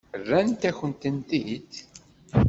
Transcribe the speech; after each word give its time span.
Rrant-akent-tent-id? 0.21 1.71